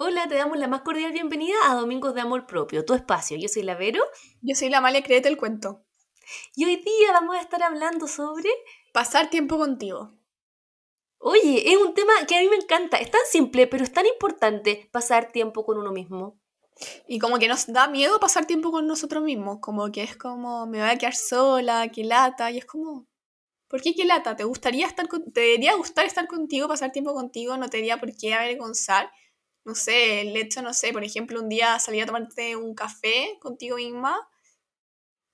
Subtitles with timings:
[0.00, 3.36] Hola, te damos la más cordial bienvenida a Domingos de Amor Propio, tu espacio.
[3.36, 4.00] Yo soy la Vero.
[4.42, 5.84] Yo soy la Male, créete el cuento.
[6.54, 8.48] Y hoy día vamos a estar hablando sobre...
[8.92, 10.12] Pasar tiempo contigo.
[11.18, 12.98] Oye, es un tema que a mí me encanta.
[12.98, 16.40] Es tan simple, pero es tan importante pasar tiempo con uno mismo.
[17.08, 19.58] Y como que nos da miedo pasar tiempo con nosotros mismos.
[19.60, 22.52] Como que es como, me voy a quedar sola, qué lata.
[22.52, 23.08] Y es como,
[23.66, 24.36] ¿por qué qué lata?
[24.36, 25.32] ¿Te gustaría estar con...
[25.32, 27.56] ¿Te debería gustar estar contigo, pasar tiempo contigo?
[27.56, 29.10] ¿No te diría por qué avergonzar?
[29.68, 33.36] No sé, el hecho, no sé, por ejemplo, un día salir a tomarte un café
[33.38, 34.26] contigo misma,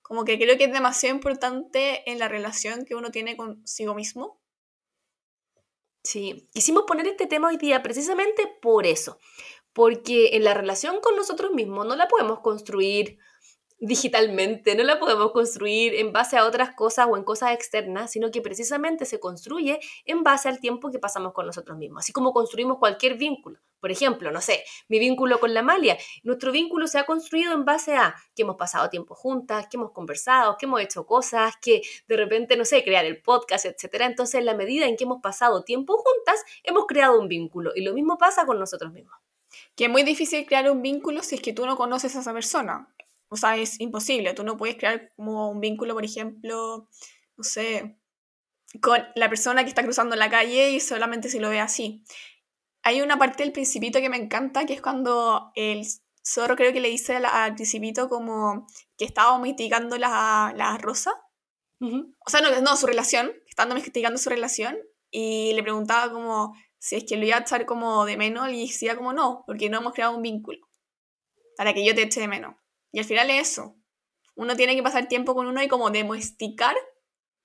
[0.02, 4.40] como que creo que es demasiado importante en la relación que uno tiene consigo mismo.
[6.02, 9.20] Sí, quisimos poner este tema hoy día precisamente por eso,
[9.72, 13.18] porque en la relación con nosotros mismos no la podemos construir
[13.84, 18.30] digitalmente, no la podemos construir en base a otras cosas o en cosas externas, sino
[18.30, 22.32] que precisamente se construye en base al tiempo que pasamos con nosotros mismos, así como
[22.32, 23.58] construimos cualquier vínculo.
[23.80, 27.66] Por ejemplo, no sé, mi vínculo con la Malia, nuestro vínculo se ha construido en
[27.66, 31.82] base a que hemos pasado tiempo juntas, que hemos conversado, que hemos hecho cosas, que
[32.08, 33.96] de repente, no sé, crear el podcast, etc.
[34.00, 37.82] Entonces, en la medida en que hemos pasado tiempo juntas, hemos creado un vínculo y
[37.82, 39.14] lo mismo pasa con nosotros mismos.
[39.76, 42.32] Que es muy difícil crear un vínculo si es que tú no conoces a esa
[42.32, 42.93] persona.
[43.34, 44.32] O sea, es imposible.
[44.32, 46.88] Tú no puedes crear como un vínculo, por ejemplo,
[47.36, 47.98] no sé,
[48.80, 52.04] con la persona que está cruzando la calle y solamente si lo ve así.
[52.84, 55.84] Hay una parte del principito que me encanta, que es cuando el
[56.24, 61.10] zorro creo que le dice al, principito como que estaba mitigando la, la rosa.
[61.80, 64.78] O sea, no, no, su relación, estando mitigando su relación,
[65.10, 68.68] y le preguntaba como si es que lo iba a echar como de menos, y
[68.68, 70.68] decía como no, porque no hemos creado un vínculo,
[71.56, 72.54] para que yo te eche de menos.
[72.94, 73.76] Y al final es eso.
[74.36, 76.76] Uno tiene que pasar tiempo con uno y como domesticar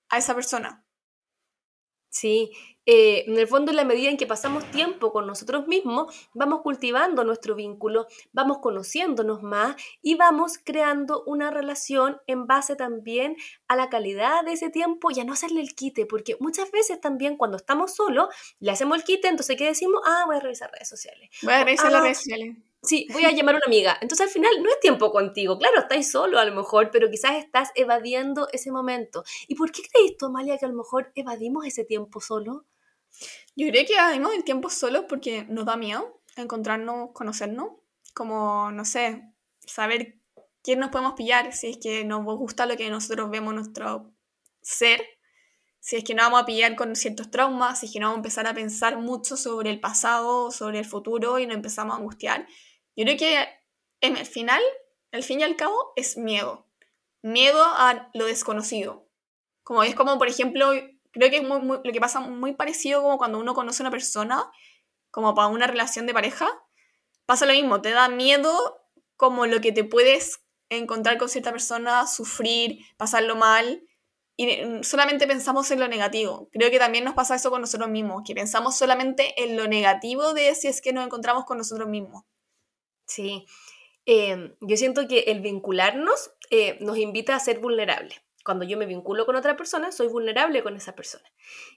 [0.08, 0.86] a esa persona.
[2.08, 2.52] Sí,
[2.86, 6.60] eh, en el fondo, en la medida en que pasamos tiempo con nosotros mismos, vamos
[6.62, 13.34] cultivando nuestro vínculo, vamos conociéndonos más y vamos creando una relación en base también
[13.66, 17.00] a la calidad de ese tiempo y a no hacerle el quite, porque muchas veces
[17.00, 18.28] también cuando estamos solos,
[18.60, 20.00] le hacemos el quite, entonces ¿qué decimos?
[20.06, 21.28] Ah, voy a revisar redes sociales.
[21.42, 23.98] Voy a revisar las ah, redes sociales sí, voy a llamar a una amiga.
[24.00, 25.58] Entonces al final no es tiempo contigo.
[25.58, 29.24] Claro, estáis solo a lo mejor, pero quizás estás evadiendo ese momento.
[29.48, 32.66] ¿Y por qué crees tú, Amalia, que a lo mejor evadimos ese tiempo solo?
[33.56, 37.72] Yo creo que evadimos el tiempo solo porque nos da miedo encontrarnos, conocernos.
[38.14, 39.22] Como, no sé,
[39.60, 40.18] saber
[40.62, 44.12] quién nos podemos pillar, si es que nos gusta lo que nosotros vemos nuestro
[44.60, 45.02] ser,
[45.78, 48.18] si es que no vamos a pillar con ciertos traumas, si es que no vamos
[48.18, 51.98] a empezar a pensar mucho sobre el pasado, sobre el futuro y nos empezamos a
[51.98, 52.46] angustiar.
[52.96, 53.48] Yo creo que
[54.00, 54.62] en el final,
[55.12, 56.66] al fin y al cabo, es miedo.
[57.22, 59.06] Miedo a lo desconocido.
[59.62, 60.70] Como es como, por ejemplo,
[61.12, 64.50] creo que es lo que pasa muy parecido como cuando uno conoce a una persona,
[65.10, 66.48] como para una relación de pareja.
[67.26, 68.80] Pasa lo mismo, te da miedo
[69.16, 70.40] como lo que te puedes
[70.70, 73.84] encontrar con cierta persona, sufrir, pasarlo mal.
[74.36, 76.48] Y solamente pensamos en lo negativo.
[76.52, 80.32] Creo que también nos pasa eso con nosotros mismos, que pensamos solamente en lo negativo
[80.32, 82.24] de si es que nos encontramos con nosotros mismos.
[83.10, 83.44] Sí,
[84.06, 88.22] em, yo siento que el vincularnos eh, nos invita a ser vulnerables.
[88.44, 91.24] Cuando yo me vinculo con otra persona, soy vulnerable con esa persona.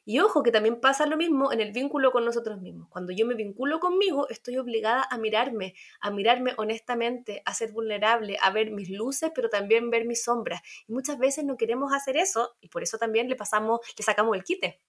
[0.05, 2.87] Y ojo que también pasa lo mismo en el vínculo con nosotros mismos.
[2.89, 8.37] Cuando yo me vinculo conmigo, estoy obligada a mirarme, a mirarme honestamente, a ser vulnerable,
[8.39, 10.61] a ver mis luces, pero también ver mis sombras.
[10.87, 14.37] Y muchas veces no queremos hacer eso y por eso también le pasamos, le sacamos
[14.37, 14.79] el quite.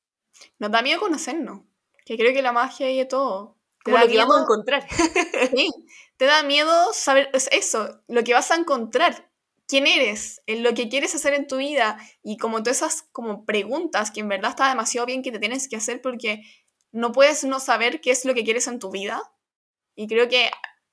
[0.59, 1.63] Nos da miedo conocernos,
[2.05, 3.54] que creo que la magia y de todo.
[3.85, 4.87] Como lo que vamos a encontrar.
[5.55, 5.71] sí,
[6.17, 9.31] te da miedo saber eso, lo que vas a encontrar,
[9.67, 13.45] quién eres, en lo que quieres hacer en tu vida y como todas esas como
[13.45, 16.43] preguntas que en verdad está demasiado bien que te tienes que hacer porque
[16.93, 19.21] no puedes no saber qué es lo que quieres en tu vida.
[19.97, 20.51] Y creo que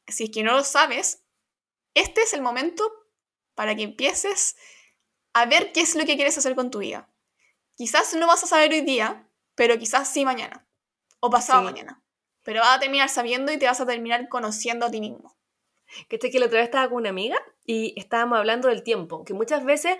[0.08, 1.24] si es que no lo sabes,
[1.94, 2.92] este es el momento
[3.56, 4.56] para que empieces
[5.34, 7.14] a ver qué es lo que quieres hacer con tu vida.
[7.76, 10.68] Quizás no vas a saber hoy día, pero quizás sí mañana
[11.20, 12.04] o pasado mañana.
[12.44, 15.36] Pero vas a terminar sabiendo y te vas a terminar conociendo a ti mismo.
[16.08, 19.26] Que este que la otra vez estaba con una amiga y estábamos hablando del tiempo,
[19.26, 19.98] que muchas veces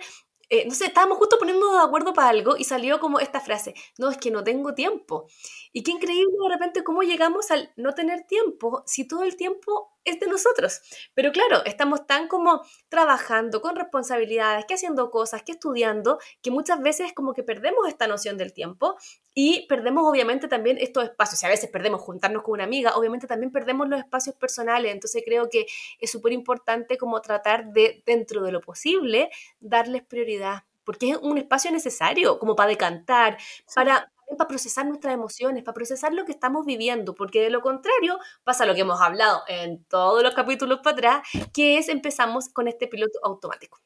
[0.54, 3.72] eh, no sé, estábamos justo poniéndonos de acuerdo para algo y salió como esta frase,
[3.96, 5.26] no, es que no tengo tiempo.
[5.72, 9.91] Y qué increíble de repente cómo llegamos al no tener tiempo si todo el tiempo
[10.04, 10.80] es de nosotros.
[11.14, 16.80] Pero claro, estamos tan como trabajando con responsabilidades, que haciendo cosas, que estudiando, que muchas
[16.80, 18.96] veces como que perdemos esta noción del tiempo
[19.34, 21.40] y perdemos obviamente también estos espacios.
[21.40, 24.92] Si a veces perdemos juntarnos con una amiga, obviamente también perdemos los espacios personales.
[24.92, 25.66] Entonces creo que
[26.00, 31.38] es súper importante como tratar de, dentro de lo posible, darles prioridad porque es un
[31.38, 33.38] espacio necesario, como para decantar,
[33.74, 38.18] para para procesar nuestras emociones, para procesar lo que estamos viviendo, porque de lo contrario
[38.44, 42.68] pasa lo que hemos hablado en todos los capítulos para atrás, que es empezamos con
[42.68, 43.80] este piloto automático.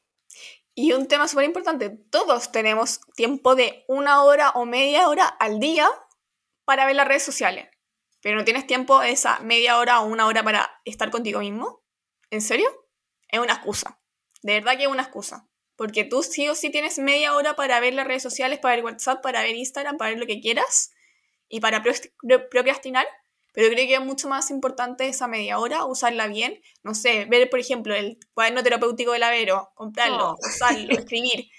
[0.75, 5.59] Y un tema súper importante, todos tenemos tiempo de una hora o media hora al
[5.59, 5.89] día
[6.65, 7.67] para ver las redes sociales,
[8.21, 11.81] pero no tienes tiempo esa media hora o una hora para estar contigo mismo.
[12.29, 12.69] ¿En serio?
[13.29, 13.99] Es una excusa.
[14.43, 15.47] De verdad que es una excusa.
[15.77, 18.83] Porque tú sí o sí tienes media hora para ver las redes sociales, para ver
[18.83, 20.91] WhatsApp, para ver Instagram, para ver lo que quieras
[21.47, 21.81] y para
[22.49, 23.07] procrastinar,
[23.53, 26.61] pero creo que es mucho más importante esa media hora, usarla bien.
[26.83, 30.37] No sé, ver, por ejemplo, el cuaderno terapéutico del Avero, comprarlo, oh.
[30.39, 31.49] usarlo, escribir.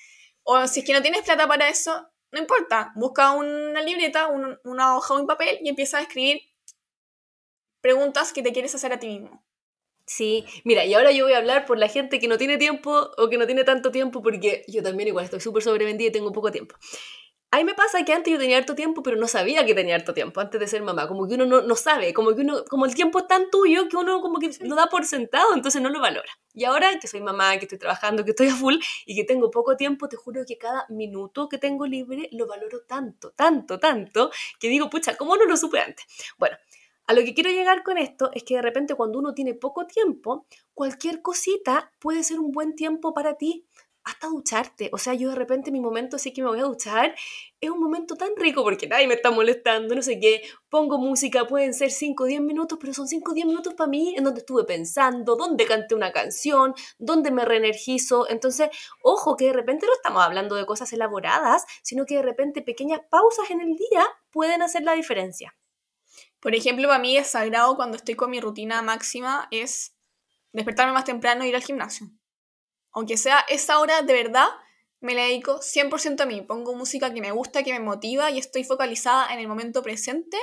[0.45, 2.93] O si es que no tienes plata para eso, no importa.
[2.95, 6.41] Busca una libreta, una hoja o un papel y empieza a escribir
[7.81, 9.45] preguntas que te quieres hacer a ti mismo.
[10.11, 13.11] Sí, mira, y ahora yo voy a hablar por la gente que no tiene tiempo
[13.19, 16.33] o que no tiene tanto tiempo, porque yo también igual estoy súper sobrevendida y tengo
[16.33, 16.75] poco tiempo.
[17.51, 19.97] A mí me pasa que antes yo tenía harto tiempo, pero no sabía que tenía
[19.97, 21.09] harto tiempo antes de ser mamá.
[21.09, 23.89] Como que uno no, no sabe, como que uno, como el tiempo es tan tuyo
[23.89, 26.31] que uno como que lo da por sentado, entonces no lo valora.
[26.55, 28.77] Y ahora que soy mamá, que estoy trabajando, que estoy a full
[29.07, 32.83] y que tengo poco tiempo, te juro que cada minuto que tengo libre lo valoro
[32.87, 34.31] tanto, tanto, tanto,
[34.61, 36.05] que digo, pucha, ¿cómo no lo supe antes?
[36.39, 36.57] Bueno,
[37.09, 39.87] a lo que quiero llegar con esto es que de repente cuando uno tiene poco
[39.87, 43.67] tiempo, cualquier cosita puede ser un buen tiempo para ti
[44.05, 44.91] hasta ducharte.
[44.93, 47.15] O sea, yo de repente mi momento sí que me voy a duchar,
[47.63, 51.47] es un momento tan rico porque nadie me está molestando, no sé qué, pongo música,
[51.47, 54.25] pueden ser 5 o 10 minutos, pero son 5 o 10 minutos para mí en
[54.25, 58.29] donde estuve pensando, donde canté una canción, donde me reenergizo.
[58.29, 58.69] Entonces,
[59.03, 63.01] ojo que de repente no estamos hablando de cosas elaboradas, sino que de repente pequeñas
[63.11, 65.58] pausas en el día pueden hacer la diferencia.
[66.41, 69.95] Por ejemplo, para mí es sagrado cuando estoy con mi rutina máxima es
[70.53, 72.11] despertarme más temprano e ir al gimnasio
[72.99, 74.49] aunque sea esa hora de verdad,
[75.01, 76.43] me la dedico 100% a mí.
[76.43, 80.37] Pongo música que me gusta, que me motiva y estoy focalizada en el momento presente,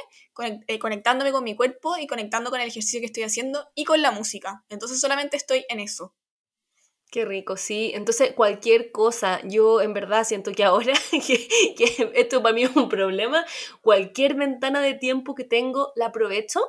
[0.68, 4.02] eh, conectándome con mi cuerpo y conectando con el ejercicio que estoy haciendo y con
[4.02, 4.64] la música.
[4.70, 6.16] Entonces solamente estoy en eso.
[7.16, 7.94] Qué rico, sí.
[7.96, 11.48] Entonces, cualquier cosa, yo en verdad siento que ahora, que,
[11.78, 13.46] que, esto para mí es un problema,
[13.82, 16.60] cualquier ventana de tiempo que tengo la aprovecho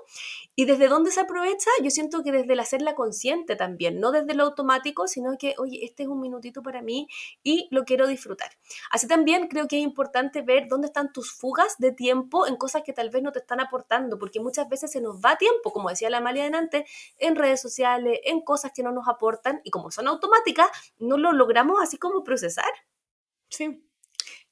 [0.59, 1.69] ¿Y desde dónde se aprovecha?
[1.83, 5.85] Yo siento que desde el hacerla consciente también, no desde lo automático, sino que, oye,
[5.85, 7.09] este es un minutito para mí
[7.43, 8.53] y lo quiero disfrutar.
[8.91, 12.85] Así también creo que es importante ver dónde están tus fugas de tiempo en cosas
[12.87, 15.91] que tal vez no te están aportando, porque muchas veces se nos va tiempo, como
[15.91, 16.87] decía la Amalia delante,
[17.19, 20.36] en redes sociales, en cosas que no nos aportan y como son automáticas,
[20.99, 22.71] no lo logramos así como procesar.
[23.49, 23.83] Sí.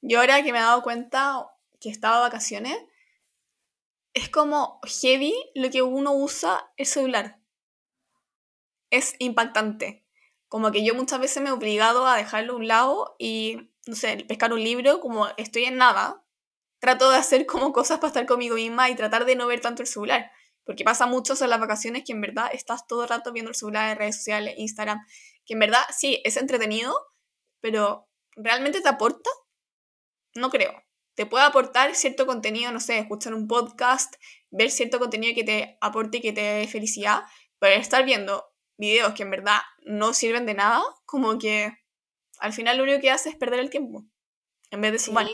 [0.01, 1.47] Yo ahora que me he dado cuenta
[1.79, 2.77] que estaba de vacaciones,
[4.13, 7.39] es como heavy lo que uno usa el celular.
[8.89, 10.05] Es impactante.
[10.47, 13.95] Como que yo muchas veces me he obligado a dejarlo a un lado y, no
[13.95, 16.23] sé, pescar un libro, como estoy en nada,
[16.79, 19.81] trato de hacer como cosas para estar conmigo misma y tratar de no ver tanto
[19.81, 20.31] el celular.
[20.63, 23.55] Porque pasa mucho en las vacaciones que en verdad estás todo el rato viendo el
[23.55, 25.05] celular en redes sociales, Instagram,
[25.45, 26.95] que en verdad sí, es entretenido,
[27.61, 29.29] pero ¿realmente te aporta?
[30.35, 34.15] No creo te puede aportar cierto contenido, no sé, escuchar un podcast,
[34.51, 37.23] ver cierto contenido que te aporte y que te dé felicidad,
[37.57, 38.45] pero estar viendo
[38.77, 41.71] videos que en verdad no sirven de nada, como que
[42.39, 44.05] al final lo único que hace es perder el tiempo,
[44.71, 45.27] en vez de sumar.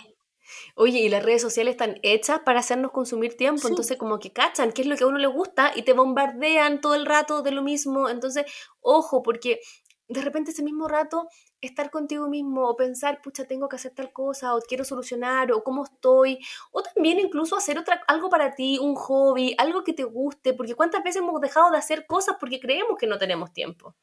[0.76, 4.74] Oye, y las redes sociales están hechas para hacernos consumir tiempo, entonces como que cachan
[4.74, 7.52] qué es lo que a uno le gusta y te bombardean todo el rato de
[7.52, 8.46] lo mismo, entonces
[8.82, 9.62] ojo, porque
[10.12, 11.30] de repente ese mismo rato
[11.62, 15.64] estar contigo mismo o pensar, pucha, tengo que hacer tal cosa o quiero solucionar o
[15.64, 16.40] cómo estoy,
[16.72, 20.76] o también incluso hacer otra, algo para ti, un hobby, algo que te guste, porque
[20.76, 23.96] cuántas veces hemos dejado de hacer cosas porque creemos que no tenemos tiempo.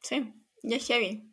[0.00, 1.28] Sí, ya es heavy.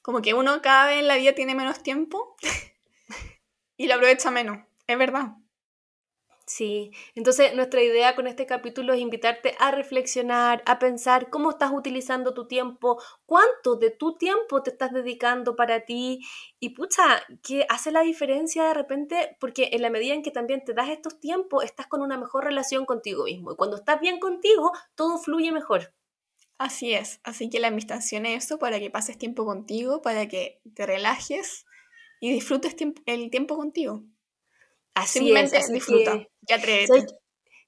[0.00, 2.36] Como que uno cada vez en la vida tiene menos tiempo
[3.76, 5.32] y lo aprovecha menos, es verdad.
[6.46, 11.70] Sí, entonces nuestra idea con este capítulo es invitarte a reflexionar, a pensar cómo estás
[11.72, 16.20] utilizando tu tiempo, cuánto de tu tiempo te estás dedicando para ti
[16.58, 20.64] y pucha, que hace la diferencia de repente porque en la medida en que también
[20.64, 24.18] te das estos tiempos, estás con una mejor relación contigo mismo y cuando estás bien
[24.18, 25.94] contigo, todo fluye mejor.
[26.58, 30.60] Así es, así que la invitación es eso para que pases tiempo contigo, para que
[30.74, 31.66] te relajes
[32.20, 34.04] y disfrutes el tiempo contigo.
[34.94, 36.26] Así es, disfruta.
[36.42, 36.58] ya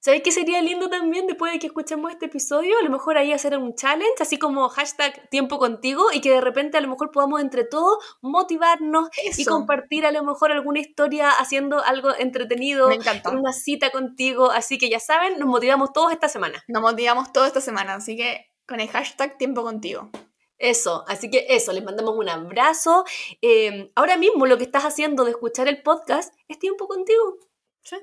[0.05, 2.77] ¿Sabes qué sería lindo también después de que escuchemos este episodio?
[2.77, 6.41] A lo mejor ahí hacer un challenge, así como hashtag tiempo contigo, y que de
[6.41, 11.31] repente a lo mejor podamos entre todos motivarnos y compartir a lo mejor alguna historia
[11.31, 12.99] haciendo algo entretenido, Me
[13.31, 14.51] una cita contigo.
[14.51, 16.63] Así que ya saben, nos motivamos todos esta semana.
[16.67, 20.11] Nos motivamos todos esta semana, así que con el hashtag tiempo contigo.
[20.57, 23.03] Eso, así que eso, les mandamos un abrazo.
[23.41, 27.37] Em, ahora mismo lo que estás haciendo de escuchar el podcast es tiempo contigo.
[27.83, 27.97] Sí.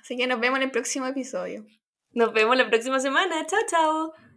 [0.00, 1.64] Así que nos vemos en el próximo episodio.
[2.12, 3.46] Nos vemos la próxima semana.
[3.46, 4.27] Chao, chao.